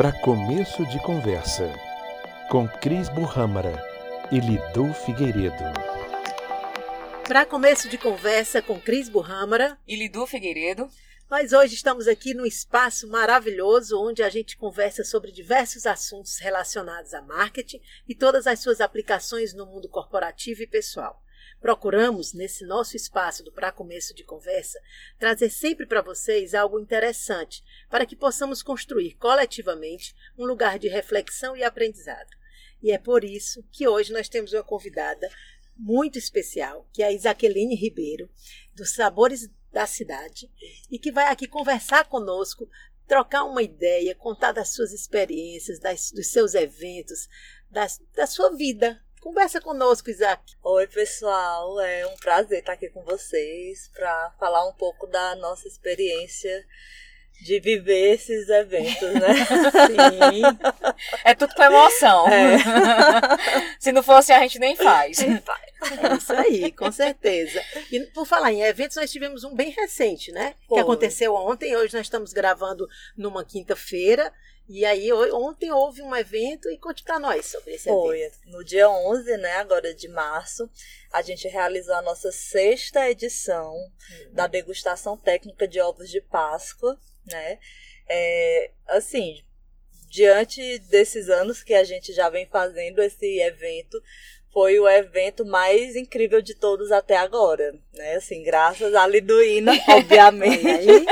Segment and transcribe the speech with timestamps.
[0.00, 1.70] Para começo de conversa,
[2.48, 3.84] com Cris Burrâmara
[4.32, 5.62] e Lidu Figueiredo.
[7.28, 10.88] Para começo de conversa com Cris Burrâmara e Lidu Figueiredo.
[11.28, 17.12] Nós hoje estamos aqui num espaço maravilhoso onde a gente conversa sobre diversos assuntos relacionados
[17.12, 21.22] a marketing e todas as suas aplicações no mundo corporativo e pessoal.
[21.60, 24.80] Procuramos, nesse nosso espaço do Para Começo de Conversa,
[25.18, 31.54] trazer sempre para vocês algo interessante para que possamos construir coletivamente um lugar de reflexão
[31.54, 32.30] e aprendizado.
[32.82, 35.30] E é por isso que hoje nós temos uma convidada
[35.76, 38.30] muito especial, que é a Isaqueline Ribeiro,
[38.74, 40.50] dos Sabores da Cidade,
[40.90, 42.68] e que vai aqui conversar conosco,
[43.06, 47.28] trocar uma ideia, contar das suas experiências, das, dos seus eventos,
[47.70, 50.56] das, da sua vida Conversa conosco, Isaac.
[50.62, 51.78] Oi, pessoal.
[51.78, 56.64] É um prazer estar aqui com vocês para falar um pouco da nossa experiência
[57.42, 59.34] de viver esses eventos, né?
[59.86, 60.42] Sim.
[61.22, 62.26] É tudo com emoção.
[62.28, 62.56] É.
[63.78, 65.18] Se não fosse, a gente nem faz.
[65.18, 65.70] Nem faz.
[66.02, 67.62] É isso aí, com certeza.
[67.92, 70.54] E por falar em eventos, nós tivemos um bem recente, né?
[70.66, 70.78] Foi.
[70.78, 71.76] Que aconteceu ontem.
[71.76, 74.32] Hoje nós estamos gravando numa quinta-feira.
[74.72, 78.20] E aí, ontem houve um evento e conte para nós sobre esse Foi.
[78.20, 78.38] evento.
[78.46, 80.70] No dia 11, né, agora de março,
[81.12, 84.32] a gente realizou a nossa sexta edição uhum.
[84.32, 87.58] da degustação técnica de ovos de Páscoa, né?
[88.08, 89.42] É, assim,
[90.08, 94.00] diante desses anos que a gente já vem fazendo esse evento,
[94.52, 98.14] foi o evento mais incrível de todos até agora, né?
[98.14, 101.06] Assim, graças à Liduína, obviamente.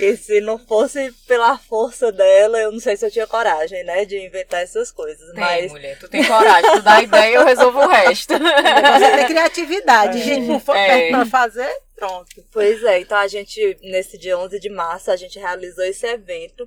[0.00, 4.04] e se não fosse pela força dela, eu não sei se eu tinha coragem, né,
[4.06, 5.30] de inventar essas coisas.
[5.32, 5.70] Tem, mas...
[5.70, 8.32] mulher, tu tem coragem, tu dá ideia, eu resolvo o resto.
[8.38, 10.24] Você tem criatividade, é.
[10.24, 11.10] gente, não for é.
[11.10, 12.42] pra fazer, pronto.
[12.50, 16.66] Pois é, então a gente, nesse dia 11 de março, a gente realizou esse evento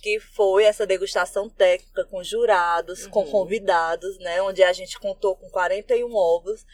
[0.00, 3.10] que foi essa degustação técnica com jurados, uhum.
[3.10, 4.40] com convidados, né?
[4.42, 6.64] Onde a gente contou com 41 ovos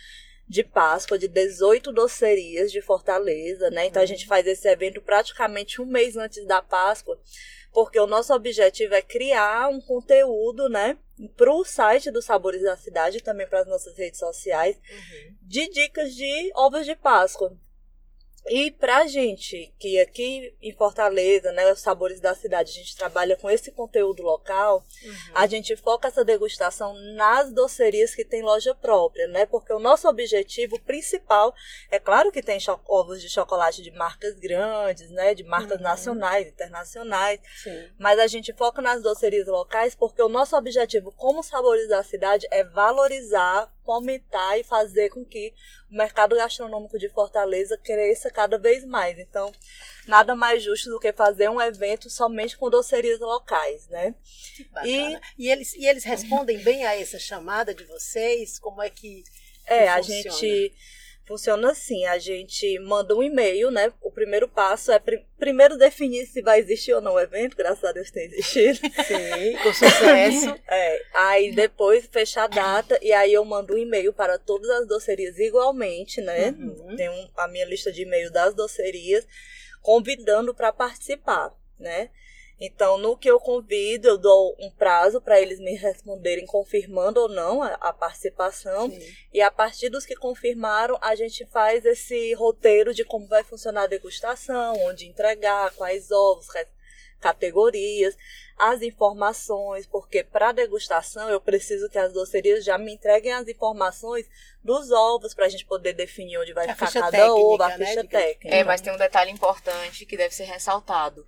[0.48, 3.86] de Páscoa de 18 docerias de Fortaleza, né?
[3.86, 4.28] Então a gente uhum.
[4.28, 7.19] faz esse evento praticamente um mês antes da Páscoa,
[7.72, 10.97] porque o nosso objetivo é criar um conteúdo, né?
[11.36, 15.36] Para o site dos Sabores da Cidade, também para as nossas redes sociais, uhum.
[15.42, 17.56] de dicas de ovos de Páscoa.
[18.48, 23.36] E pra gente, que aqui em Fortaleza, né, os sabores da cidade, a gente trabalha
[23.36, 25.14] com esse conteúdo local, uhum.
[25.34, 29.46] a gente foca essa degustação nas docerias que tem loja própria, né?
[29.46, 31.52] Porque o nosso objetivo principal,
[31.90, 32.58] é claro que tem
[32.88, 35.34] ovos de chocolate de marcas grandes, né?
[35.34, 35.84] De marcas uhum.
[35.84, 37.40] nacionais, internacionais.
[37.62, 37.90] Sim.
[37.98, 42.46] Mas a gente foca nas docerias locais porque o nosso objetivo como sabores da cidade
[42.50, 45.54] é valorizar fomentar e fazer com que
[45.91, 49.16] o mercado gastronômico de Fortaleza cresça cada vez mais.
[49.19, 49.52] Então,
[50.06, 54.14] nada mais justo do que fazer um evento somente com docerias locais, né?
[54.84, 58.58] E, e, eles, e eles respondem bem a essa chamada de vocês?
[58.58, 59.22] Como é que.
[59.69, 60.72] É, a gente
[61.26, 63.92] Funciona assim, a gente manda um e-mail, né?
[64.00, 67.82] O primeiro passo é pr primeiro definir se vai existir ou não o evento, graças
[67.82, 68.78] a Deus tem existido.
[68.78, 70.54] Sim, com sucesso.
[70.69, 74.86] é, aí depois fecha a data e aí eu mando um e-mail para todas as
[74.86, 76.50] docerias igualmente, né?
[76.50, 76.97] Uhum.
[76.97, 79.26] Tem um, a minha lista de e-mail das docerias,
[79.82, 82.09] convidando para participar, né?
[82.58, 87.28] Então, no que eu convido, eu dou um prazo para eles me responderem confirmando ou
[87.28, 88.90] não a, a participação.
[88.90, 89.16] Sim.
[89.32, 93.82] E a partir dos que confirmaram, a gente faz esse roteiro de como vai funcionar
[93.82, 96.46] a degustação, onde entregar, quais ovos,
[97.20, 98.16] categorias,
[98.56, 104.26] as informações, porque para degustação eu preciso que as docerias já me entreguem as informações
[104.64, 107.76] dos ovos para a gente poder definir onde vai a ficar cada técnica, ovo, a
[107.76, 108.56] né, ficha técnica.
[108.56, 111.26] É, mas tem um detalhe importante que deve ser ressaltado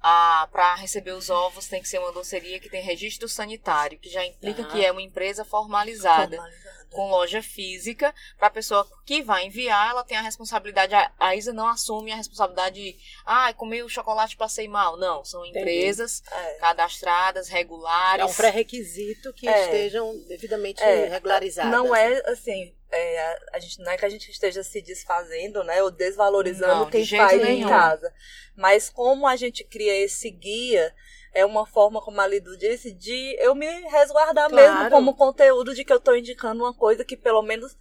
[0.00, 4.24] para receber os ovos tem que ser uma doceria que tem registro sanitário, que já
[4.24, 6.86] implica que é uma empresa formalizada, formalizada.
[6.90, 11.34] com loja física, para a pessoa que vai enviar, ela tem a responsabilidade, a, a
[11.34, 14.96] Isa não assume a responsabilidade de, ah, comi o chocolate passei mal.
[14.96, 16.54] Não, são empresas é.
[16.54, 18.22] cadastradas, regulares.
[18.22, 19.64] É um pré-requisito que é.
[19.64, 21.06] estejam devidamente é.
[21.08, 21.72] regularizadas.
[21.72, 25.82] Não é assim, é, a gente, não é que a gente esteja se desfazendo, né,
[25.82, 27.66] ou desvalorizando não, quem de faz nenhum.
[27.66, 28.12] em casa.
[28.56, 30.94] Mas como a gente cria esse guia,
[31.32, 34.74] é uma forma, como a Lidu disse, de eu me resguardar claro.
[34.74, 37.76] mesmo como conteúdo de que eu estou indicando uma coisa que pelo menos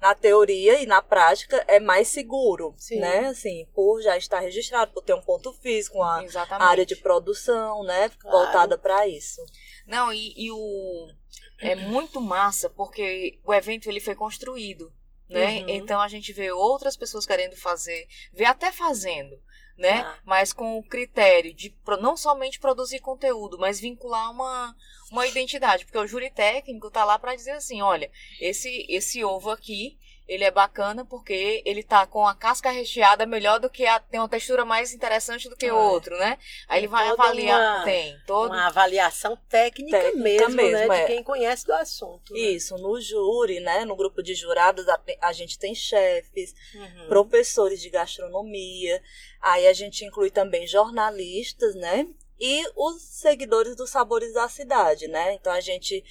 [0.00, 2.98] na teoria e na prática é mais seguro, Sim.
[2.98, 3.28] né?
[3.28, 6.68] Assim, por já estar registrado, por ter um ponto físico, uma Exatamente.
[6.68, 8.36] área de produção, né, claro.
[8.36, 9.40] voltada para isso.
[9.86, 11.08] Não, e, e o
[11.62, 14.92] é muito massa porque o evento ele foi construído,
[15.28, 15.60] né?
[15.60, 15.68] Uhum.
[15.68, 19.40] Então a gente vê outras pessoas querendo fazer, vê até fazendo.
[19.76, 20.00] né?
[20.00, 20.18] Ah.
[20.24, 24.76] Mas com o critério de não somente produzir conteúdo, mas vincular uma,
[25.10, 25.84] uma identidade.
[25.84, 28.10] Porque o júri técnico tá lá para dizer assim, olha,
[28.40, 33.58] esse, esse ovo aqui, ele é bacana porque ele tá com a casca recheada melhor
[33.60, 35.82] do que a, tem uma textura mais interessante do que o Ah, é.
[35.84, 36.38] outro, né?
[36.68, 40.62] Aí ele vai avaliar, uma- tem todo Uma avaliação técnica, Técnica mesmo, né?
[40.62, 41.06] mesmo, De é.
[41.06, 42.32] quem conhece do assunto.
[42.32, 42.38] né?
[42.40, 43.84] Isso, no júri, né?
[43.84, 47.08] No grupo de jurados, a, a gente tem chefes, Uhum.
[47.08, 49.02] professores de gastronomia,
[49.40, 52.06] aí a gente inclui também jornalistas, né?
[52.40, 55.34] E os seguidores dos sabores da cidade, né?
[55.34, 56.02] Então a gente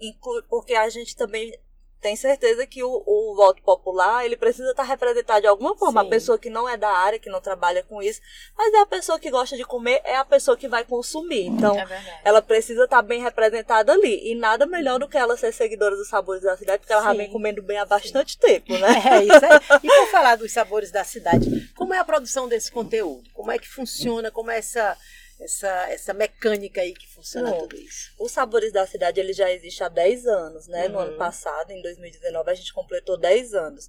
[0.00, 1.52] inclui, porque a gente também
[2.00, 6.00] tem certeza que o, o voto popular ele precisa estar representado de alguma forma.
[6.00, 6.06] Sim.
[6.06, 8.20] A pessoa que não é da área, que não trabalha com isso,
[8.56, 11.46] mas é a pessoa que gosta de comer, é a pessoa que vai consumir.
[11.46, 14.30] Então, É ela precisa estar bem representada ali.
[14.30, 17.12] E nada melhor do que ela ser seguidora dos sabores da cidade, porque ela já
[17.12, 17.18] Sim.
[17.18, 18.88] vem comendo bem há bastante tempo, né?
[19.10, 19.80] É isso aí.
[19.82, 23.28] E por falar dos sabores da cidade, como é a produção desse conteúdo?
[23.34, 24.30] Como é que funciona?
[24.30, 24.96] Como é essa,
[25.40, 28.12] essa, essa mecânica aí que funciona Bom, tudo isso?
[28.18, 30.88] Os Sabores da Cidade ele já existe há 10 anos, né?
[30.88, 31.04] No Uhum.
[31.04, 33.88] ano passado, em 2019, a gente completou 10 anos.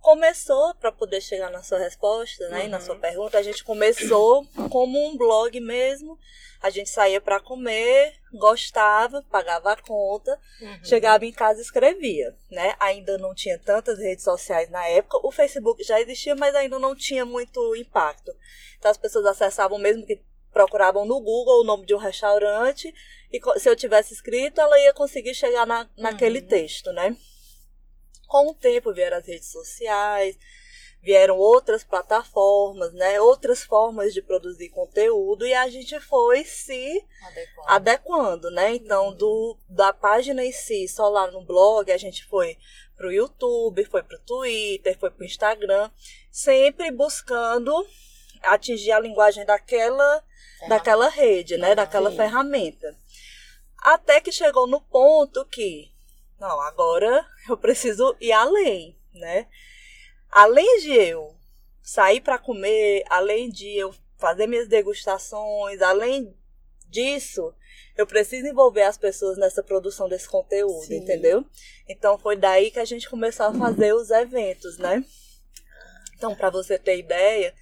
[0.00, 2.64] Começou, para poder chegar na sua resposta, né?
[2.64, 2.82] E na Uhum.
[2.84, 6.18] sua pergunta, a gente começou como um blog mesmo.
[6.62, 10.84] A gente saía para comer, gostava, pagava a conta, Uhum.
[10.84, 12.74] chegava em casa e escrevia, né?
[12.80, 15.18] Ainda não tinha tantas redes sociais na época.
[15.22, 18.32] O Facebook já existia, mas ainda não tinha muito impacto.
[18.78, 22.92] Então as pessoas acessavam mesmo que procuravam no Google o nome de um restaurante
[23.32, 26.46] e se eu tivesse escrito, ela ia conseguir chegar na, naquele Uhum.
[26.46, 27.16] texto, né?
[28.26, 30.36] Com o tempo vieram as redes sociais,
[31.02, 33.20] vieram outras plataformas, né?
[33.20, 37.66] Outras formas de produzir conteúdo e a gente foi se Adequado.
[37.68, 38.74] adequando, né?
[38.74, 42.56] Então, do, da página em si, só lá no blog, a gente foi
[42.96, 45.90] pro YouTube, foi pro Twitter, foi pro Instagram,
[46.30, 47.72] sempre buscando
[48.42, 50.24] atingir a linguagem daquela,
[50.68, 51.74] daquela rede, né?
[51.74, 52.16] Daquela Sim.
[52.16, 52.96] ferramenta.
[53.78, 55.90] Até que chegou no ponto que,
[56.38, 59.46] não, agora eu preciso ir além, né?
[60.30, 61.34] Além de eu
[61.82, 66.36] sair para comer, além de eu fazer minhas degustações, além
[66.88, 67.54] disso,
[67.96, 70.98] eu preciso envolver as pessoas nessa produção desse conteúdo, Sim.
[70.98, 71.44] entendeu?
[71.88, 75.04] Então foi daí que a gente começou a fazer os eventos, né?
[76.20, 77.54] Então, para você ter ideia,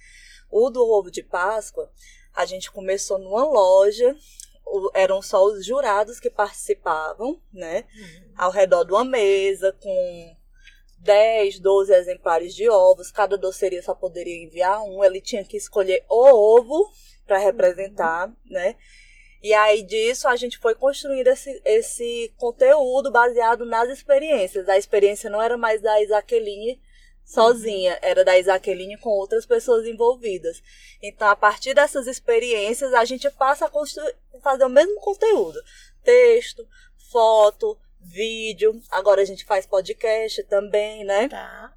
[0.49, 1.91] o do ovo de Páscoa,
[2.33, 4.15] a gente começou numa loja,
[4.93, 7.85] eram só os jurados que participavam, né?
[8.37, 10.35] Ao redor de uma mesa com
[10.99, 16.05] 10, 12 exemplares de ovos, cada doceria só poderia enviar um, ele tinha que escolher
[16.09, 16.91] o ovo
[17.25, 18.75] para representar, né?
[19.41, 24.67] E aí disso a gente foi construindo esse, esse conteúdo baseado nas experiências.
[24.67, 26.79] A experiência não era mais da Isaqueline
[27.29, 30.63] sozinha, era da Isaqueline com outras pessoas envolvidas.
[30.99, 35.61] Então, a partir dessas experiências, a gente passa a construir, fazer o mesmo conteúdo.
[36.03, 36.67] Texto,
[37.11, 38.81] foto, vídeo.
[38.89, 41.29] Agora a gente faz podcast também, né?
[41.29, 41.73] Tá.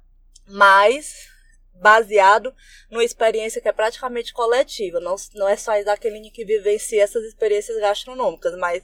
[0.47, 1.31] mas
[1.75, 2.53] baseado
[2.89, 4.99] numa experiência que é praticamente coletiva.
[4.99, 8.83] Não, não é só a Isaqueline que vivencia essas experiências gastronômicas, mas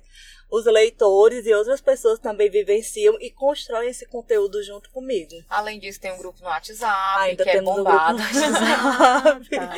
[0.52, 5.32] os leitores e outras pessoas também vivenciam e constroem esse conteúdo junto comigo.
[5.50, 8.18] Além disso, tem um grupo no WhatsApp, Ainda que é temos um grupo bombado.
[8.18, 9.50] no WhatsApp.
[9.50, 9.76] Tá.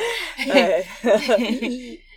[0.56, 0.84] É.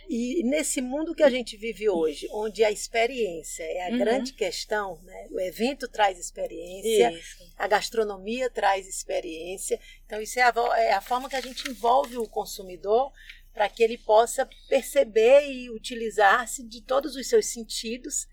[0.08, 3.98] E, nesse mundo que a gente vive hoje, onde a experiência é a Uhum.
[3.98, 5.26] grande questão, né?
[5.32, 7.44] o evento traz experiência, Isso.
[7.58, 9.80] a gastronomia traz experiência.
[10.06, 13.10] Então, isso é a, é a forma que a gente envolve o consumidor
[13.52, 18.28] para que ele possa perceber e utilizar-se de todos os seus sentidos,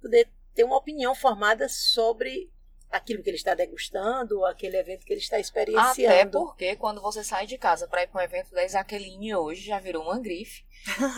[0.00, 2.50] poder ter uma opinião formada sobre
[2.90, 6.38] aquilo que ele está degustando, aquele evento que ele está Até experienciando.
[6.40, 9.78] porque quando você sai de casa para ir para um evento da Isaqueline hoje, já
[9.78, 10.64] virou uma grife.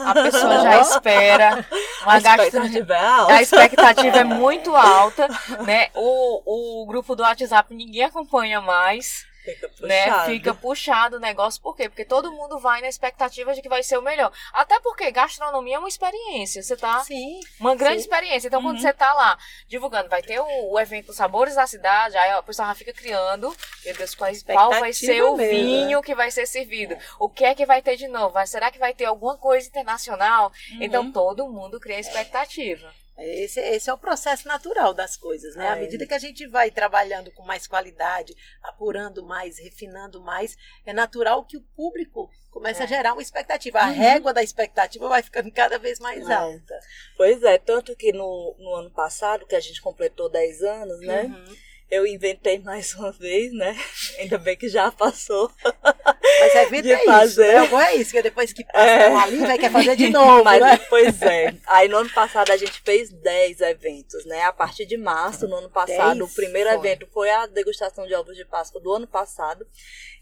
[0.05, 1.65] A pessoa já espera
[2.03, 2.81] uma A gastronomia.
[2.81, 3.33] expectativa é alta.
[3.35, 5.29] A expectativa é muito alta,
[5.65, 5.91] né?
[5.95, 9.87] O, o grupo do WhatsApp ninguém acompanha mais, Fica puxado.
[9.89, 10.25] né?
[10.27, 11.63] Fica puxado o negócio.
[11.63, 11.89] Por quê?
[11.89, 14.33] Porque todo mundo vai na expectativa de que vai ser o melhor.
[14.53, 16.63] Até porque gastronomia é uma experiência.
[16.63, 18.01] Você tá Sim, uma grande Sim.
[18.03, 18.49] experiência.
[18.49, 18.83] Então, quando Uhum.
[18.83, 22.69] você tá lá divulgando, vai ter o, o evento Sabores da Cidade, aí a pessoa
[22.69, 23.55] já fica criando,
[23.85, 26.97] meu Deus, quais, qual vai ser o mesmo, vinho que vai ser servido?
[27.19, 28.35] O que é que vai ter de novo?
[28.47, 30.53] Será que vai ter alguma coisa internacional?
[30.73, 30.79] Uhum.
[30.83, 32.93] Então, todo mundo cria expectativa.
[33.23, 35.69] Esse, esse é o processo natural das coisas, né?
[35.69, 35.81] À É.
[35.81, 41.45] medida que a gente vai trabalhando com mais qualidade, apurando mais, refinando mais, é natural
[41.45, 42.85] que o público comece É.
[42.85, 43.79] a gerar uma expectativa.
[43.81, 43.93] A Uhum.
[43.95, 46.33] régua da expectativa vai ficando cada vez mais É.
[46.35, 46.81] alta.
[47.17, 51.23] Pois é, tanto que no, no ano passado, que a gente completou 10 anos, né?
[51.25, 51.57] Uhum.
[51.91, 53.77] Eu inventei mais uma vez, né?
[54.19, 55.51] Ainda bem que já passou.
[55.65, 57.63] Mas é vida é fazer.
[57.63, 57.77] isso.
[57.77, 57.85] Né?
[57.85, 59.15] é isso, que depois que passa é.
[59.15, 60.45] ali, vai querer fazer de novo.
[60.45, 60.77] Mas, né?
[60.89, 61.55] Pois é.
[61.67, 64.43] Aí no ano passado a gente fez 10 eventos, né?
[64.43, 66.31] A partir de março, no ano passado, dez?
[66.31, 66.79] o primeiro foi.
[66.79, 69.67] evento foi a degustação de ovos de Páscoa do ano passado.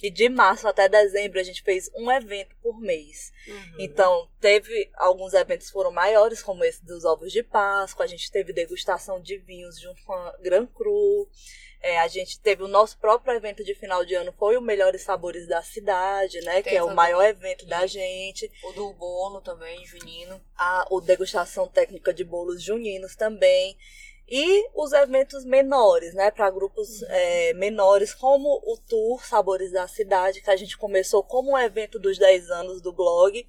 [0.02, 3.32] E de março até dezembro a gente fez um evento por mês.
[3.46, 3.74] Uhum.
[3.80, 8.52] Então, teve alguns eventos foram maiores, como esse dos ovos de Páscoa, a gente teve
[8.52, 11.28] degustação de vinhos junto com a Gran Cru.
[11.80, 15.02] É, a gente teve o nosso próprio evento de final de ano, foi o Melhores
[15.02, 16.54] Sabores da Cidade, né?
[16.54, 18.50] Tem que é o maior evento da gente.
[18.64, 20.40] O do bolo também, junino.
[20.56, 23.76] A, o degustação técnica de bolos juninos também.
[24.30, 27.08] E os eventos menores, né, para grupos uhum.
[27.08, 31.98] é, menores, como o Tour Sabores da Cidade, que a gente começou como um evento
[31.98, 33.46] dos 10 anos do blog,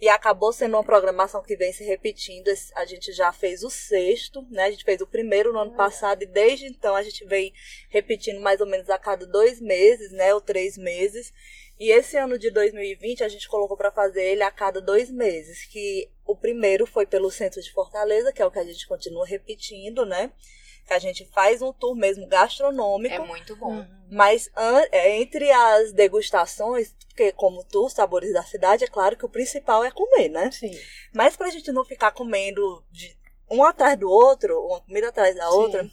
[0.00, 2.48] e acabou sendo uma programação que vem se repetindo.
[2.74, 4.64] A gente já fez o sexto, né?
[4.64, 7.52] A gente fez o primeiro no ano passado, e desde então a gente vem
[7.90, 10.32] repetindo mais ou menos a cada dois meses, né?
[10.32, 11.32] Ou três meses.
[11.78, 15.64] E esse ano de 2020 a gente colocou para fazer ele a cada dois meses,
[15.66, 19.26] que o primeiro foi pelo centro de Fortaleza, que é o que a gente continua
[19.26, 20.30] repetindo, né?
[20.90, 23.14] Que a gente faz um tour mesmo gastronômico.
[23.14, 23.74] É muito bom.
[23.74, 23.86] Uhum.
[24.10, 24.50] Mas
[24.90, 29.84] é, entre as degustações, porque como tour, sabores da cidade, é claro que o principal
[29.84, 30.50] é comer, né?
[30.50, 30.76] Sim.
[31.14, 33.16] Mas pra gente não ficar comendo de
[33.48, 35.56] um atrás do outro, uma comida atrás da Sim.
[35.56, 35.90] outra,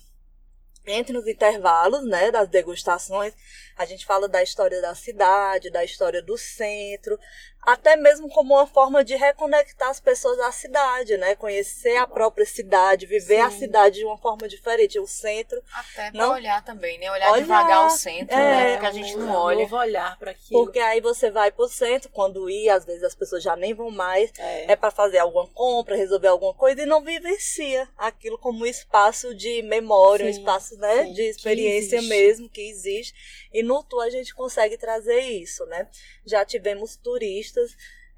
[0.88, 3.36] entre nos intervalos, né, das degustações,
[3.77, 7.20] a gente fala da história da cidade, da história do centro,
[7.62, 11.36] até mesmo como uma forma de reconectar as pessoas à cidade, né?
[11.36, 13.42] Conhecer a própria cidade, viver Sim.
[13.42, 14.98] a cidade de uma forma diferente.
[15.00, 15.62] O centro.
[15.74, 16.32] Até não...
[16.32, 17.12] olhar também, né?
[17.12, 18.72] Olhar, olhar devagar o centro, é, né?
[18.74, 19.62] Porque a gente não olha.
[19.64, 20.64] Novo olhar para aquilo.
[20.64, 23.92] Porque aí você vai pro centro, quando ir, às vezes as pessoas já nem vão
[23.92, 24.32] mais.
[24.38, 28.66] É, é para fazer alguma compra, resolver alguma coisa e não vivencia aquilo como um
[28.66, 33.14] espaço de memória, sim, um espaço né, sim, de experiência que mesmo que existe.
[33.54, 35.88] E no tour a gente consegue trazer isso, né?
[36.26, 37.57] Já tivemos turistas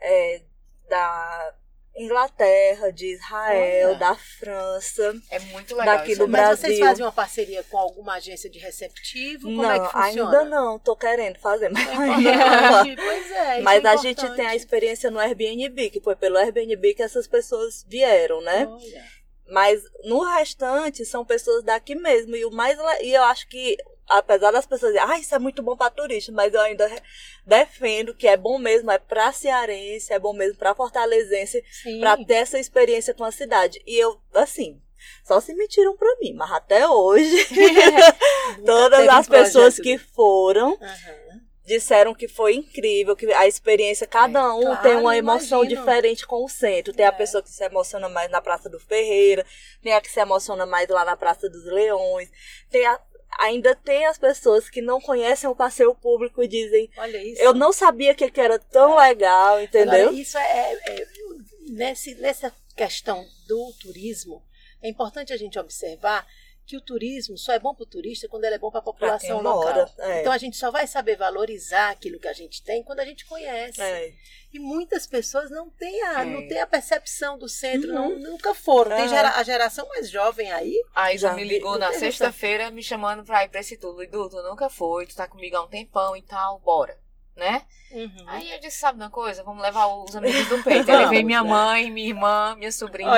[0.01, 0.41] é,
[0.89, 1.53] da
[1.99, 3.99] Inglaterra, de Israel, Olha.
[3.99, 5.13] da França.
[5.29, 5.97] É muito legal.
[5.97, 6.51] Daqui do Brasil.
[6.51, 9.43] Mas vocês fazem uma parceria com alguma agência de receptivo?
[9.43, 10.39] Como não, é que funciona?
[10.39, 10.79] ainda não.
[10.79, 12.95] Tô querendo fazer, mas é.
[12.95, 13.61] Pois é.
[13.61, 17.27] Mas é a gente tem a experiência no Airbnb, que foi pelo Airbnb que essas
[17.27, 18.65] pessoas vieram, né?
[18.65, 19.19] Olha.
[19.49, 22.35] Mas no restante são pessoas daqui mesmo.
[22.35, 23.75] E o mais e eu acho que
[24.09, 26.89] apesar das pessoas dizerem, ah, isso é muito bom para turista, mas eu ainda
[27.45, 31.63] defendo que é bom mesmo, é para cearense, é bom mesmo para fortalezense,
[31.99, 33.81] para ter essa experiência com a cidade.
[33.85, 34.81] E eu, assim,
[35.23, 37.47] só se mentiram para mim, mas até hoje,
[38.65, 40.71] todas as pessoas que foram.
[40.71, 41.49] Uhum.
[41.65, 45.81] Disseram que foi incrível, que a experiência, cada é, um claro, tem uma emoção imagino.
[45.81, 46.91] diferente com o centro.
[46.91, 47.09] Tem é.
[47.09, 49.45] a pessoa que se emociona mais na Praça do Ferreira,
[49.79, 52.27] tem a que se emociona mais lá na Praça dos Leões,
[52.71, 52.99] tem a,
[53.37, 57.41] ainda tem as pessoas que não conhecem o passeio público e dizem: Olha isso.
[57.41, 59.09] Eu não sabia que, era tão é.
[59.09, 60.07] legal, entendeu?
[60.07, 61.07] Agora, isso é, é,
[61.69, 64.43] nesse, nessa questão do turismo,
[64.81, 66.25] é importante a gente observar
[66.69, 68.83] que o turismo só é bom para o turista quando ele é bom para a
[68.83, 69.91] população local.
[69.97, 70.21] É.
[70.21, 73.25] Então a gente só vai saber valorizar aquilo que a gente tem quando a gente
[73.25, 73.81] conhece.
[73.81, 74.13] É.
[74.53, 76.25] E muitas pessoas não têm a, é.
[76.25, 78.19] não têm a percepção do centro, não, uhum.
[78.19, 78.95] nunca foram.
[78.95, 80.79] Tem gera, a geração mais jovem aí.
[80.93, 84.03] A Isa me ligou na sexta-feira me chamando para ir para esse tudo.
[84.03, 86.95] Edu, tu nunca foi, tu tá comigo há um tempão e tal, bora.
[87.35, 87.63] Né?
[87.91, 88.25] Uhum.
[88.27, 89.41] Aí eu disse, sabe uma coisa?
[89.43, 90.91] Vamos levar os amigos do peito.
[90.91, 93.09] Aí levei minha mãe, minha irmã, minha sobrinha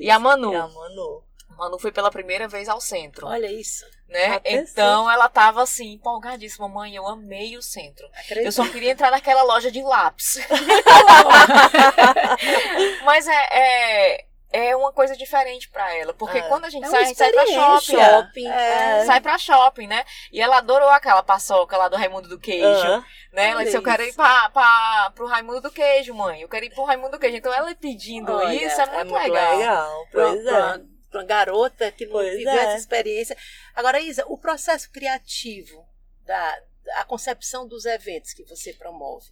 [0.00, 0.54] e a Manu.
[0.54, 1.25] E a Manu.
[1.56, 3.26] Manu foi pela primeira vez ao centro.
[3.26, 3.84] Olha isso.
[4.08, 4.40] Né?
[4.44, 6.68] Então ela tava assim, empolgadíssima.
[6.68, 8.06] Mãe, eu amei o centro.
[8.14, 8.46] Acredito.
[8.46, 10.38] Eu só queria entrar naquela loja de lápis.
[13.04, 16.14] Mas é, é, é uma coisa diferente para ela.
[16.14, 16.42] Porque é.
[16.42, 17.96] quando a gente é sai, a gente sai pra shopping.
[17.96, 19.04] shopping é.
[19.04, 20.04] Sai pra shopping, né?
[20.30, 22.66] E ela adorou aquela paçoca lá do Raimundo do Queijo.
[22.66, 23.02] Uhum.
[23.32, 23.50] Né?
[23.50, 26.42] Ela disse, eu quero ir pra, pra, pro Raimundo do Queijo, mãe.
[26.42, 27.38] Eu quero ir pro Raimundo do Queijo.
[27.38, 29.56] Então ela pedindo Olha, isso é muito, é muito legal.
[29.56, 30.06] legal.
[30.12, 32.64] Pois é uma garota que não pois viveu é.
[32.64, 33.36] essa experiência.
[33.74, 35.86] Agora, Isa, o processo criativo
[36.24, 36.62] da
[36.94, 39.30] a concepção dos eventos que você promove,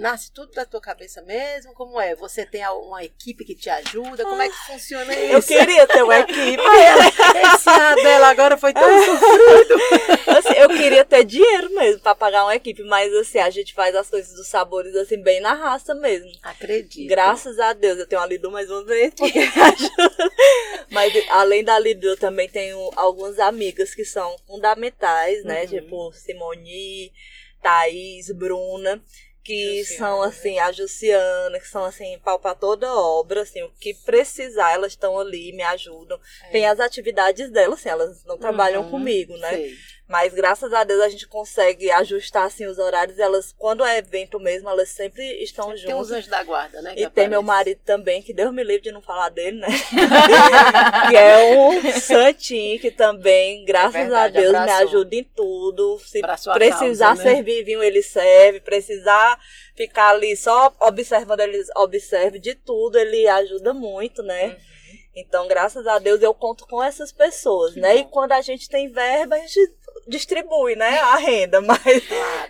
[0.00, 1.74] Nasce tudo da tua cabeça mesmo?
[1.74, 2.14] Como é?
[2.14, 4.24] Você tem uma equipe que te ajuda?
[4.24, 5.34] Como é que funciona isso?
[5.34, 6.62] Eu queria ter uma equipe.
[7.54, 9.74] Esse ano dela agora foi tão sofrido.
[10.26, 13.94] Assim, eu queria ter dinheiro mesmo para pagar uma equipe, mas assim, a gente faz
[13.94, 16.32] as coisas dos sabores assim, bem na raça mesmo.
[16.42, 17.06] Acredito.
[17.06, 19.38] Graças a Deus, eu tenho a Lidu mais uma vez, porque
[20.88, 25.60] Mas além da Lidu, eu também tenho algumas amigas que são fundamentais, né?
[25.60, 25.68] Uhum.
[25.68, 27.12] Tipo Simone,
[27.60, 28.98] Thaís, Bruna
[29.42, 30.26] que Jussiana, são né?
[30.28, 34.92] assim, a Jussiana, que são assim, pau pra toda obra, assim, o que precisar, elas
[34.92, 36.20] estão ali, me ajudam.
[36.44, 36.50] É.
[36.50, 39.50] Tem as atividades delas, assim, elas não trabalham Uhum, comigo, né?
[39.56, 39.74] sei.
[40.10, 43.16] Mas graças a Deus a gente consegue ajustar assim os horários.
[43.16, 46.10] Elas, quando é evento mesmo, elas sempre estão Tem os juntas.
[46.10, 46.94] anjos da guarda, né?
[46.96, 49.68] que E tem meu marido também, que Deus me livre de não falar dele, né?
[51.08, 54.88] que é um santinho que também, graças É verdade, a Deus, me abraçou.
[54.88, 56.00] ajuda em tudo.
[56.04, 57.34] Se precisar causa, né?
[57.34, 58.58] servir vinho, ele serve.
[58.58, 59.38] Precisar
[59.76, 62.98] ficar ali só observando, ele observe de tudo.
[62.98, 64.46] Ele ajuda muito, né?
[64.46, 64.70] Uhum.
[65.14, 67.96] Então, graças a Deus, eu conto com essas pessoas, né?
[67.96, 69.66] E quando a gente tem verba, a gente
[70.06, 70.98] distribui, né?
[71.00, 71.60] A renda.
[71.62, 71.80] Mas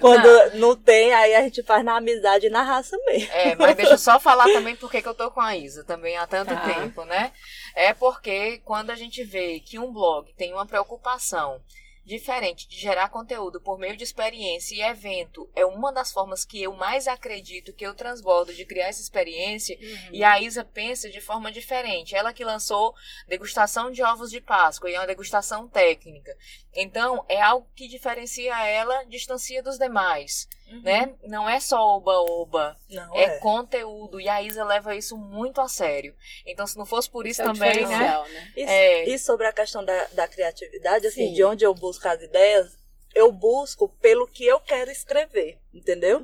[0.01, 3.33] quando não tem, aí a gente faz na amizade e na raça mesmo.
[3.33, 6.17] É, mas deixa eu só falar também porque que eu tô com a Isa também
[6.17, 6.61] há tanto Tá.
[6.61, 7.33] tempo, né?
[7.75, 11.61] É porque quando a gente vê que um blog tem uma preocupação
[12.05, 16.63] diferente de gerar conteúdo por meio de experiência e evento é uma das formas que
[16.63, 20.15] eu mais acredito que eu transbordo de criar essa experiência Uhum.
[20.15, 22.15] e a Isa pensa de forma diferente.
[22.17, 22.95] Ela que lançou
[23.29, 26.37] degustação de ovos de Páscoa e é uma degustação técnica.
[26.75, 30.49] Então, é algo que diferencia ela, distancia dos demais,
[30.83, 31.13] né?
[31.25, 32.77] Não é só oba-oba,
[33.15, 33.39] é, é.
[33.39, 34.21] conteúdo.
[34.21, 36.15] E a Isa leva isso muito a sério.
[36.47, 37.83] Então, se não fosse por isso Esse é também, né?
[37.83, 38.53] diferencial, né?
[38.57, 39.09] E, É.
[39.09, 41.33] e sobre a questão da, da criatividade, assim, Sim.
[41.35, 42.79] de onde eu busco as ideias,
[43.15, 46.23] eu busco pelo que eu quero escrever, entendeu?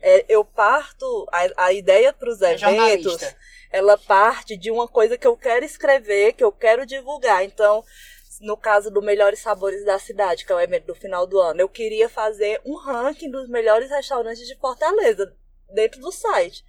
[0.00, 3.18] É, eu parto, a, a ideia para os É eventos,
[3.70, 7.44] ela parte de uma coisa que eu quero escrever, que eu quero divulgar.
[7.44, 7.82] Então,
[8.40, 11.60] no caso do Melhores Sabores da Cidade, que é o evento do final do ano,
[11.60, 15.34] eu queria fazer um ranking dos melhores restaurantes de Fortaleza
[15.72, 16.64] dentro do site.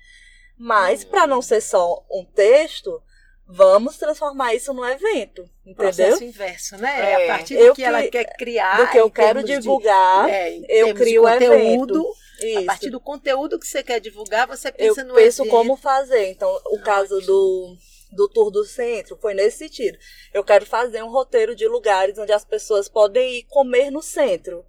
[0.58, 3.02] Mas, para não ser só um texto,
[3.48, 5.76] vamos transformar isso num evento, entendeu?
[5.76, 7.12] Processo inverso, né?
[7.12, 7.24] É.
[7.32, 8.78] a partir Eu do que, ela que- quer criar.
[8.78, 11.96] Do que eu quero de- divulgar, é, em eu termos de crio o conteúdo.
[12.00, 12.14] evento.
[12.42, 12.66] A Isso.
[12.66, 15.52] partir do conteúdo que você quer divulgar, você eu pensa no penso evento.
[15.52, 16.30] como fazer.
[16.30, 17.78] Então, o caso do,
[18.14, 19.98] do Tour do Centro foi nesse sentido.
[20.34, 24.66] Eu quero fazer um roteiro de lugares onde as pessoas podem ir comer no centro.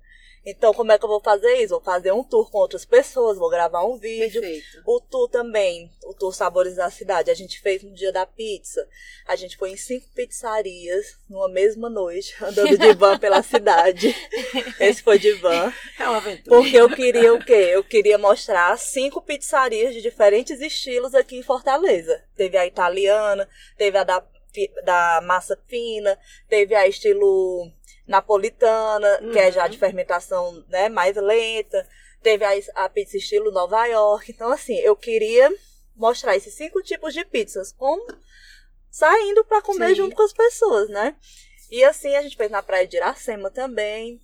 [0.47, 1.71] Então, como é que eu vou fazer isso?
[1.71, 4.43] Vou fazer um tour com outras pessoas, vou gravar um vídeo.
[4.43, 4.83] Perfeito.
[4.87, 8.87] O tour também, o tour Sabores da Cidade, a gente fez no dia da pizza.
[9.27, 14.15] A gente foi em cinco pizzarias numa mesma noite, andando de van pela cidade.
[14.79, 15.73] Esse foi de van.
[15.99, 16.57] É uma aventura.
[16.57, 17.71] Porque eu queria o quê?
[17.73, 22.23] Eu queria mostrar cinco pizzarias de diferentes estilos aqui em Fortaleza.
[22.37, 24.23] Teve a italiana, teve a da,
[24.85, 27.73] da massa fina, teve a estilo
[28.07, 31.87] napolitana, que é já de fermentação né, mais lenta,
[32.23, 34.31] teve a, a pizza estilo Nova York.
[34.31, 35.51] Então, assim, eu queria
[35.97, 37.99] mostrar esses cinco tipos de pizzas com
[38.91, 39.95] saindo para comer Sim.
[39.97, 41.17] junto com as pessoas, né?
[41.71, 44.21] E assim a gente fez na praia de Iracema também.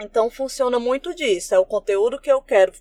[0.00, 1.54] Então funciona muito disso.
[1.54, 2.72] É o conteúdo que eu quero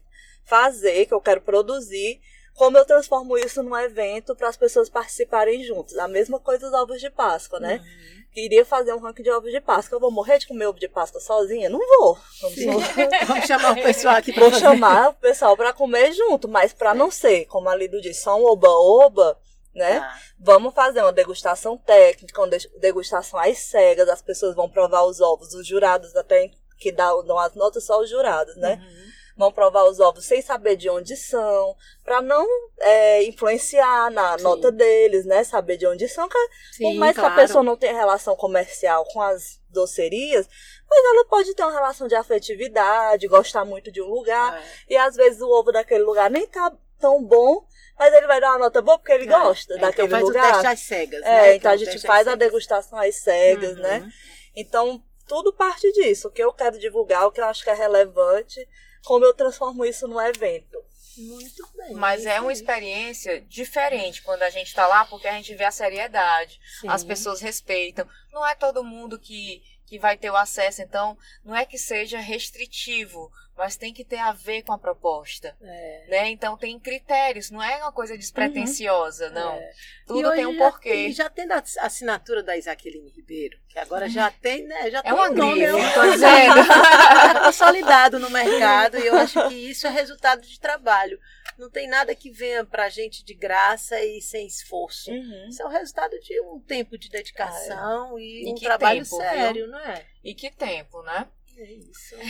[0.45, 2.21] fazer, que eu quero produzir,
[2.53, 5.97] como eu transformo isso num evento para as pessoas participarem juntos.
[5.97, 7.77] A mesma coisa dos ovos de Páscoa, né?
[7.77, 8.20] Uhum.
[8.33, 9.95] Queria fazer um ranking de ovos de Páscoa.
[9.97, 11.69] Eu vou morrer de comer ovo de Páscoa sozinha?
[11.69, 12.17] Não vou.
[12.41, 12.55] Vamos,
[13.45, 14.63] chamar o pessoal aqui para vou fazer.
[14.65, 18.37] chamar o pessoal para comer junto, mas para não ser, como a Lido disse, só
[18.37, 19.37] um oba-oba,
[19.75, 19.99] né?
[19.99, 20.19] Tá.
[20.39, 25.19] Vamos fazer uma degustação técnica, uma de- degustação às cegas, as pessoas vão provar os
[25.19, 28.75] ovos, os jurados até que dá- dão as notas só os jurados, né?
[28.81, 29.11] Uhum.
[29.37, 32.45] Vão provar os ovos sem saber de onde são, para não
[32.79, 34.43] é, influenciar na Sim.
[34.43, 35.43] nota deles, né?
[35.43, 36.27] Saber de onde são.
[36.29, 36.37] que
[36.83, 37.33] Por mais que claro.
[37.33, 40.47] a pessoa não tenha relação comercial com as docerias,
[40.89, 44.57] mas ela pode ter uma relação de afetividade, gostar muito de um lugar.
[44.59, 44.93] É.
[44.93, 47.65] E às vezes o ovo daquele lugar nem tá tão bom,
[47.97, 50.23] mas ele vai dar uma nota boa porque ele É, gosta é, daquele então faz
[50.27, 50.43] lugar.
[50.49, 51.55] o teste às cegas, É, né?
[51.55, 53.81] então a Que é o gente faz a degustação às cegas, Uhum.
[53.81, 54.11] né?
[54.55, 56.27] Então, tudo parte disso.
[56.27, 58.67] O que eu quero divulgar, o que eu acho que é relevante,
[59.03, 60.83] como eu transformo isso num evento.
[61.17, 61.93] Muito bem.
[61.93, 65.71] Mas é uma experiência diferente quando a gente tá lá, porque a gente vê a
[65.71, 66.87] seriedade, Sim.
[66.87, 68.07] as pessoas respeitam.
[68.31, 72.19] Não é todo mundo que, que vai ter o acesso, então não é que seja
[72.19, 75.55] restritivo, mas tem que ter a ver com a proposta.
[75.61, 76.05] É.
[76.09, 76.29] Né?
[76.29, 79.53] Então tem critérios, não é uma coisa despretensiosa, não.
[79.53, 79.71] É.
[80.07, 80.93] Tudo tem um já- porquê.
[81.07, 84.89] E já tendo a assinatura da Isaqueline Ribeiro, que agora já tem, né?
[84.89, 86.55] Já É tem uma um nome, grife, é um- tô dizendo.
[87.33, 91.19] Tá consolidado no mercado e eu acho que isso é resultado de trabalho.
[91.57, 95.11] Não tem nada que venha pra gente de graça e sem esforço.
[95.47, 99.17] Isso é o resultado de um tempo de dedicação e, E um que trabalho tempo,
[99.17, 99.29] viu?
[99.29, 100.05] sério, não é?
[100.23, 101.27] E que tempo, né?
[101.57, 102.15] É isso.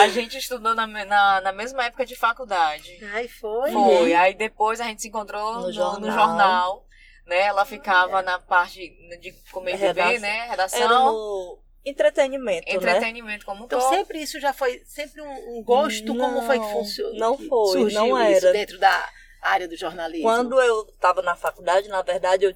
[0.00, 2.98] a gente estudou na, na, na mesma época de faculdade.
[3.12, 3.72] Ai, foi.
[3.72, 4.14] Foi.
[4.14, 6.12] Aí depois a gente se encontrou no, No no jornal.
[6.28, 6.86] jornal.
[7.26, 7.40] né?
[7.42, 8.88] Ela ficava na parte
[9.20, 10.20] de como É, beber, redação.
[10.20, 10.36] né?
[10.38, 10.88] Era Redação.
[11.12, 12.74] no entretenimento, né?
[12.74, 13.90] Entretenimento como um Então todo.
[13.90, 17.14] sempre isso já foi sempre um, um gosto, como foi que Não, funcionou?
[17.18, 18.52] não foi, surgiu não isso era.
[18.52, 19.08] dentro da
[19.42, 20.24] área do jornalismo.
[20.28, 22.54] Quando eu estava na faculdade, na verdade, eu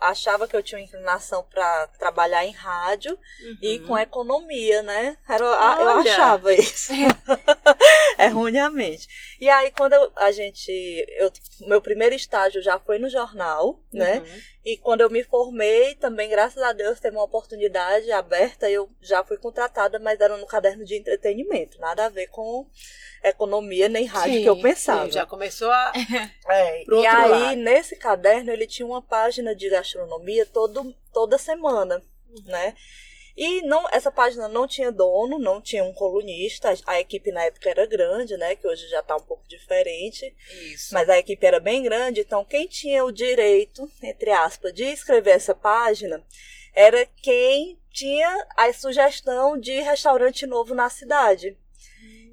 [0.00, 3.18] achava que eu tinha inclinação para trabalhar em rádio
[3.62, 3.86] e Uhum.
[3.86, 5.16] com economia, né?
[5.28, 6.92] Era, a- eu achava isso.
[8.18, 9.08] Erroneamente.
[9.40, 10.70] E aí, quando eu- a gente.
[11.18, 11.32] Eu,
[11.66, 14.18] meu primeiro estágio já foi no jornal, né?
[14.18, 14.40] Uhum.
[14.64, 18.70] E quando eu me formei, também, graças a Deus, teve uma oportunidade aberta.
[18.70, 21.78] Eu já fui contratada, mas era no caderno de entretenimento.
[21.78, 22.66] Nada a ver com
[23.22, 25.04] economia nem rádio que eu Sim, pensava.
[25.04, 25.92] sim, já começou a.
[26.46, 27.56] É, e aí, lado.
[27.56, 32.02] nesse caderno, ele tinha uma página de gastronomia todo, toda semana,
[32.44, 32.74] né?
[33.36, 36.72] E não, essa página não tinha dono, não tinha um colunista.
[36.86, 38.54] A, equipe na época era grande, né?
[38.54, 40.34] Que hoje já tá um pouco diferente.
[40.72, 40.94] Isso.
[40.94, 45.32] Mas a equipe era bem grande, então quem tinha o direito, entre aspas, de escrever
[45.32, 46.24] essa página
[46.74, 51.56] era quem tinha a sugestão de restaurante novo na cidade.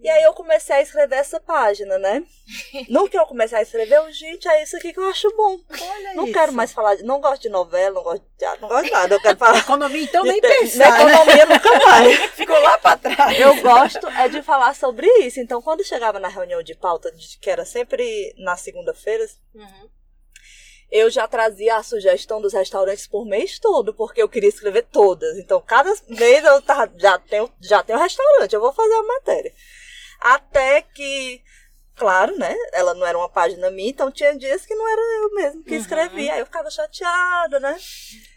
[0.03, 2.23] E aí eu comecei a escrever essa página, né?
[2.89, 5.59] No que eu comecei a escrever, eu, gente, é isso aqui que eu acho bom.
[5.69, 6.33] Olha Não isso.
[6.33, 8.91] quero mais falar, de, não gosto de novela, não gosto de teatro, não gosto de
[8.91, 9.13] nada.
[9.15, 10.89] Eu quero falar Economia, então, nem te- pensar.
[10.89, 11.13] Na né?
[11.13, 12.19] economia nunca mais.
[12.33, 13.39] Ficou lá pra trás.
[13.39, 15.39] Eu gosto é de falar sobre isso.
[15.39, 19.89] Então, quando chegava na reunião de pauta, que era sempre na segunda-feira, Uhum.
[20.91, 25.37] eu já trazia a sugestão dos restaurantes por mês todo, porque eu queria escrever todas.
[25.37, 29.53] Então, cada mês eu tava, já tenho já tenho restaurante, eu vou fazer a matéria.
[30.21, 31.41] Até que,
[31.95, 32.55] claro, né?
[32.73, 35.71] Ela não era uma página minha, então tinha dias que não era eu mesmo que
[35.73, 35.79] Uhum.
[35.81, 36.33] escrevia.
[36.33, 37.75] Aí eu ficava chateada, né?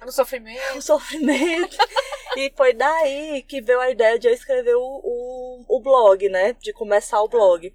[0.05, 0.79] No sofrimento.
[0.79, 1.77] o sofrimento.
[2.37, 6.55] e foi daí que veio a ideia de eu escrever o, o, o blog, né?
[6.55, 7.73] De começar o blog.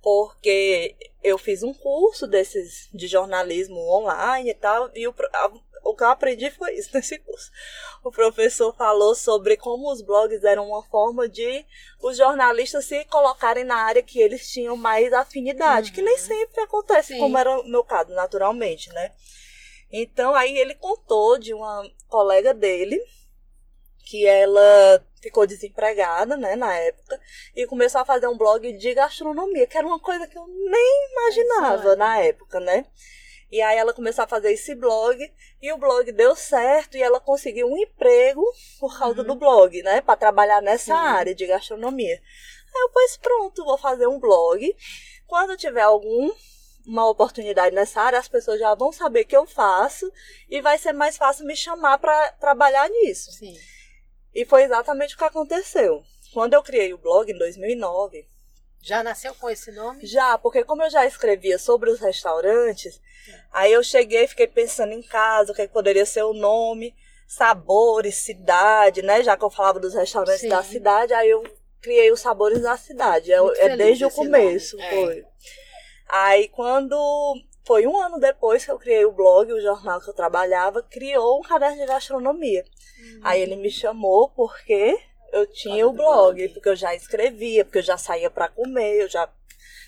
[0.00, 5.94] Porque eu fiz um curso desses de jornalismo online e tal, e o, a- o
[5.94, 7.50] que eu aprendi foi isso nesse curso.
[8.02, 11.64] O professor falou sobre como os blogs eram uma forma de
[12.00, 17.14] os jornalistas se colocarem na área que eles tinham mais afinidade, que nem sempre acontece,
[17.14, 17.18] Sim.
[17.18, 19.12] como era o meu caso, naturalmente, né?
[19.90, 23.02] Então, aí ele contou de uma colega dele
[24.04, 27.20] que ela ficou desempregada, né, na época,
[27.54, 31.10] e começou a fazer um blog de gastronomia, que era uma coisa que eu nem
[31.12, 31.96] imaginava Olha.
[31.96, 32.86] na época, né?
[33.50, 35.18] E aí ela começou a fazer esse blog,
[35.62, 38.44] e o blog deu certo, e ela conseguiu um emprego
[38.78, 39.26] por causa Uhum.
[39.26, 41.00] do blog, né, para trabalhar nessa Sim.
[41.00, 42.14] área de gastronomia.
[42.74, 44.76] Aí eu, pois pronto, vou fazer um blog.
[45.26, 46.30] Quando tiver algum
[46.86, 50.10] uma oportunidade nessa área, as pessoas já vão saber que eu faço
[50.48, 53.30] e vai ser mais fácil me chamar para trabalhar nisso.
[53.32, 53.54] Sim.
[54.34, 56.02] E foi exatamente o que aconteceu.
[56.32, 58.26] Quando eu criei o blog em 2009,
[58.80, 60.04] Já nasceu com esse nome?
[60.06, 63.00] já, porque como eu já escrevia sobre os restaurantes,
[63.52, 66.94] aí eu cheguei e fiquei pensando em casa, o que, que poderia ser o nome,
[67.26, 69.22] sabores, cidade, né?
[69.22, 70.48] Já que eu falava dos restaurantes Sim.
[70.48, 71.42] da cidade, aí eu
[71.80, 73.32] criei os sabores da cidade.
[73.32, 74.88] É, é desde o começo, nome.
[74.88, 74.90] É.
[74.90, 75.24] foi.
[76.08, 76.96] Aí quando
[77.66, 81.38] foi um ano depois que eu criei o blog, o jornal que eu trabalhava, criou
[81.38, 82.64] um caderno de gastronomia.
[83.22, 84.98] Aí ele me chamou porque
[85.32, 86.48] eu tinha o blog, blog.
[86.54, 89.28] porque eu já escrevia, porque eu já saía para comer, eu já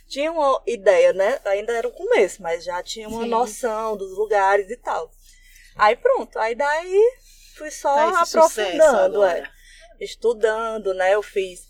[0.08, 1.40] tinha uma ideia, né?
[1.44, 3.28] Ainda era o começo, mas já tinha uma Sim.
[3.28, 5.10] noção dos lugares e tal.
[5.76, 7.00] Aí pronto, aí daí
[7.56, 9.50] fui só Tá aprofundando, é,
[10.00, 11.14] estudando, né?
[11.14, 11.68] Eu fiz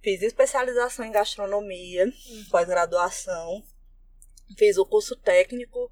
[0.00, 2.44] fiz especialização em gastronomia, Uhum.
[2.50, 3.62] pós-graduação,
[4.58, 5.90] fiz o curso técnico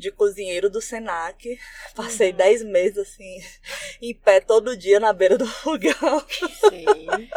[0.00, 1.58] de cozinheiro do Senac.
[1.94, 2.36] Passei Uhum.
[2.36, 3.38] 10 meses assim,
[4.02, 6.24] em pé todo dia na beira do fogão,
[6.68, 6.86] Sim.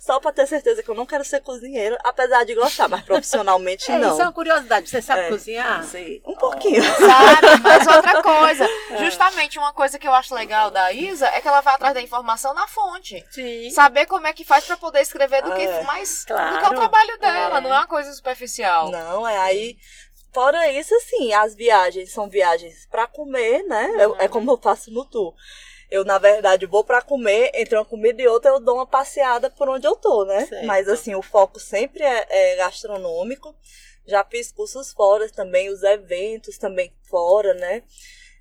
[0.00, 3.90] só pra ter certeza que eu não quero ser cozinheira, apesar de gostar, mas profissionalmente
[3.90, 4.12] É, não.
[4.12, 4.88] isso é uma curiosidade.
[4.88, 5.28] Você sabe É.
[5.28, 5.84] cozinhar?
[5.84, 6.82] Sei, um pouquinho.
[6.82, 7.60] Sabe?
[7.62, 8.66] Mas outra coisa.
[8.98, 12.00] Justamente uma coisa que eu acho legal da Isa é que ela vai atrás da
[12.02, 13.24] informação na fonte.
[13.30, 13.70] Sim.
[13.70, 15.82] Saber como é que faz pra poder escrever do que É.
[15.82, 16.20] mais.
[16.24, 16.66] Do que é Claro.
[16.72, 17.60] o trabalho dela, É.
[17.60, 18.90] não é uma coisa superficial.
[18.90, 19.76] Não, é aí.
[20.32, 23.90] Fora isso, assim, as viagens são viagens pra comer, né?
[23.98, 25.34] Eu- é como eu faço no tour.
[25.90, 29.48] Eu, na verdade, vou pra comer, entre uma comida e outra, eu dou uma passeada
[29.50, 30.44] por onde eu tô, né?
[30.46, 30.66] Certo.
[30.66, 33.54] Mas, assim, o foco sempre é, é gastronômico.
[34.06, 37.82] Já fiz cursos fora também, os eventos também fora, né?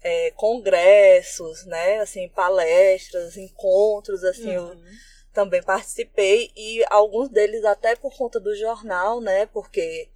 [0.04, 2.00] É, congressos, né?
[2.00, 4.86] Assim, palestras, encontros, assim, eu Uhum.
[5.34, 9.45] também participei e alguns deles até por conta do jornal, né?
[9.47, 10.10] Porque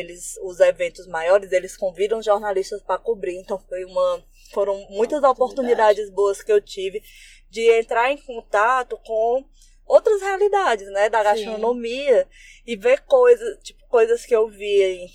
[0.00, 5.30] eles, os eventos maiores, eles convidam jornalistas para cobrir, então foi uma, foram muitas Oportunidade.
[5.30, 7.02] oportunidades boas que eu tive
[7.50, 9.44] de entrar em contato com
[9.86, 11.24] outras realidades, né, da Sim.
[11.24, 12.26] gastronomia
[12.66, 15.08] e ver coisas, tipo coisas que eu via em,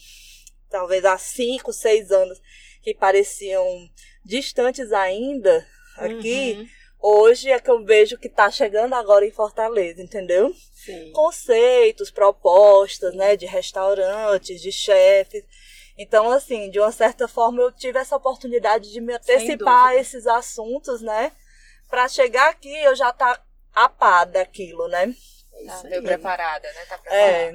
[0.70, 2.40] talvez há cinco, seis anos
[2.84, 3.66] que pareciam
[4.24, 6.68] distantes ainda aqui, Uhum.
[7.08, 10.54] Hoje é que eu vejo que está chegando agora em Fortaleza, entendeu?
[10.74, 11.12] Sim.
[11.12, 15.44] Conceitos, propostas, né, de restaurantes, de chefes.
[15.98, 20.28] Então, assim, de uma certa forma eu tive essa oportunidade de me antecipar a esses
[20.28, 21.32] assuntos, né?
[21.90, 23.42] Para chegar aqui eu já tá
[23.74, 25.16] a pá daquilo, né?
[25.66, 26.86] Tá, veio preparada, né?
[26.86, 27.32] Tá preparada.
[27.32, 27.54] É.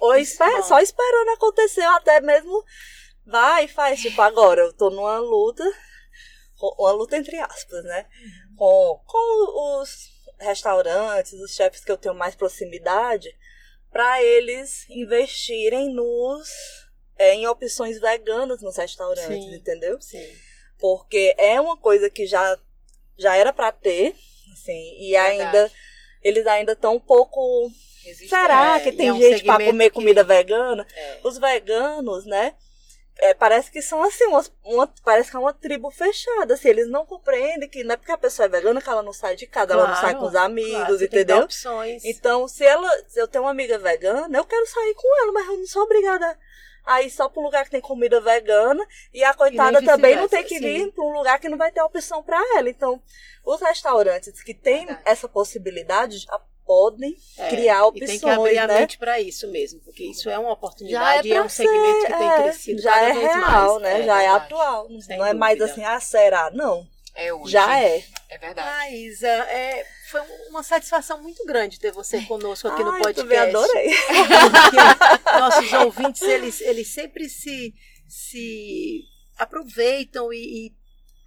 [0.00, 2.62] Ou esper só esperando acontecer, até mesmo
[3.24, 4.00] vai e faz.
[4.00, 5.64] Tipo, agora eu tô numa luta,
[6.78, 8.06] uma luta entre aspas, né?
[8.56, 13.34] Com, com os restaurantes, os chefes que eu tenho mais proximidade,
[13.90, 16.48] para eles investirem nos
[17.18, 19.54] é, em opções veganas nos restaurantes, Sim.
[19.54, 20.00] entendeu?
[20.00, 20.26] Sim.
[20.78, 22.58] Porque é uma coisa que já,
[23.16, 24.14] já era para ter,
[24.52, 25.30] assim, e Verdade.
[25.40, 25.72] ainda
[26.22, 27.70] eles ainda estão um pouco
[28.04, 30.86] Resiste- Será É, que tem é um gente para comer que- comida vegana?
[30.94, 31.20] É.
[31.24, 32.54] Os veganos, né?
[33.18, 36.54] É, parece que são assim, uma, uma- parece que é uma tribo fechada.
[36.54, 39.12] Assim, eles não compreendem que não é porque a pessoa é vegana que ela não
[39.12, 41.42] sai de casa, ela não Claro, sai com os Claro, amigos, dar entendeu?
[41.44, 42.04] opções.
[42.04, 45.46] Então, se ela, se eu tenho uma amiga vegana, eu quero sair com ela, mas
[45.48, 46.38] eu não sou obrigada
[46.84, 50.14] a ir só para um lugar que tem comida vegana e a coitada nem também
[50.14, 52.68] não tem que vir para um lugar que não vai ter opção para ela.
[52.70, 53.02] Então,
[53.44, 55.02] os restaurantes que têm Verdade.
[55.04, 56.24] essa possibilidade
[56.66, 58.80] podem É, criar E opções, tem que abrir a né?
[58.80, 62.18] mente para isso mesmo, porque isso é uma oportunidade e é um segmento ser, que
[62.18, 63.82] tem é, crescido já cada é vez real, mais.
[63.82, 64.02] né?
[64.04, 64.88] já é atual.
[65.00, 66.50] Sem não é mais assim, ah, será?
[66.50, 66.86] Não.
[67.14, 67.52] É hoje.
[67.52, 68.04] Já é.
[68.28, 68.68] É verdade.
[68.68, 73.02] Ah, Isa, é, foi uma satisfação muito grande ter você conosco aqui no Ai, eu
[73.04, 73.22] podcast.
[73.22, 73.94] também adorei.
[74.52, 77.72] Porque nossos ouvintes, eles, eles sempre se,
[78.06, 79.00] se
[79.38, 80.72] aproveitam e, e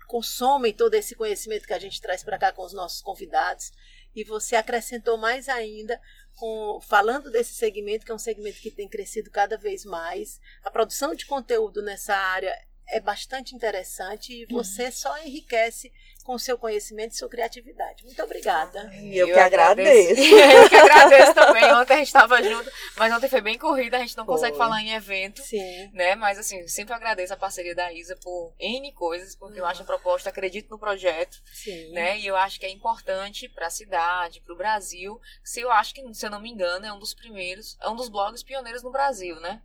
[0.08, 3.72] consomem todo esse conhecimento que a gente traz para cá com os nossos convidados.
[4.16, 6.00] E você acrescentou mais ainda
[6.36, 10.40] com, falando desse segmento, que é um segmento que tem crescido cada vez mais.
[10.64, 12.54] A produção de conteúdo nessa área
[12.88, 15.92] é bastante interessante e você só enriquece
[16.30, 18.04] com o seu conhecimento e sua criatividade.
[18.04, 18.88] Muito obrigada.
[18.94, 20.22] E eu, que agradeço.
[20.22, 21.64] eu que agradeço também.
[21.74, 24.60] Ontem a gente estava junto, mas ontem foi bem corrida, a gente não consegue Foi.
[24.64, 25.42] falar em evento.
[25.42, 25.90] Sim.
[25.92, 26.14] Né?
[26.14, 29.86] Mas assim, sempre agradeço a parceria da Isa por N coisas, porque eu acho a
[29.86, 31.94] proposta, acredito no projeto, Sim.
[31.94, 32.20] né?
[32.20, 35.20] E eu acho que é importante para a cidade, para o Brasil.
[35.44, 37.96] Se eu acho que, se eu não me engano, é um dos primeiros, é um
[37.96, 39.64] dos blogs pioneiros no Brasil, né?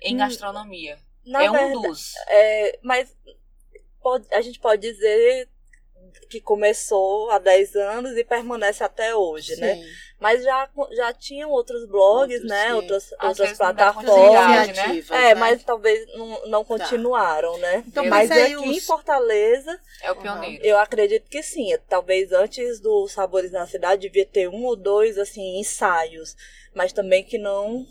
[0.00, 0.98] Em Hum, gastronomia.
[1.26, 2.14] Na é um verdade, dos.
[2.28, 3.14] é, mas
[4.00, 5.50] pode- a gente pode dizer
[6.28, 9.74] que começou há 10 anos e permanece até hoje, né?
[9.76, 9.84] Sim.
[10.18, 12.66] Mas já, já tinham outros blogs, Outros, né?
[12.68, 12.72] sim.
[12.72, 14.46] Outras, Às outras plataformas.
[14.46, 14.64] né?
[14.64, 15.34] Iniciativas, É, né?
[15.34, 17.84] mas talvez não, não continuaram, né?
[17.86, 20.64] Então, mas mas aqui os- em Fortaleza, É o pioneiro.
[20.64, 21.76] eu acredito que sim.
[21.88, 26.34] Talvez antes do Sabores na Cidade devia ter um ou dois, assim, ensaios.
[26.74, 27.86] Mas também que não...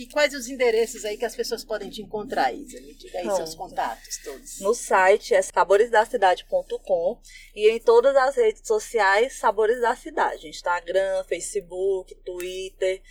[0.00, 2.80] E quais os endereços aí que as pessoas podem te encontrar, Isa?
[2.80, 3.36] Me diga aí Pronto.
[3.36, 4.58] seus contatos todos.
[4.60, 7.20] No site é saboresdacidade.com
[7.54, 10.48] e em todas as redes sociais Sabores da Cidade.
[10.48, 13.02] Instagram, Facebook, Twitter,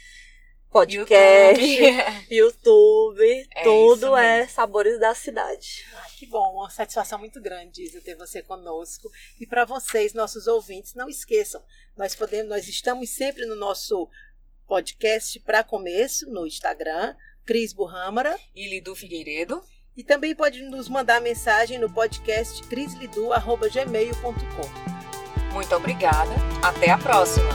[0.71, 1.61] podcast,
[2.27, 2.29] YouTube.
[2.31, 4.47] YouTube, É tudo é.
[4.47, 5.85] Sabores da Cidade.
[5.93, 9.11] Ah, que bom, uma satisfação muito grande, Isa, ter você conosco.
[9.39, 11.63] E para vocês, nossos ouvintes, não esqueçam,
[11.95, 14.09] nós podemos, nós estamos sempre no nosso
[14.69, 19.63] podcast para começo, no Instagram, Cris Burrâmara, E Lidu Figueiredo.
[19.97, 25.53] e também pode nos mandar mensagem no podcast crislidu.gmail.com.
[25.53, 26.29] Muito obrigada.
[26.63, 27.49] Até a próxima.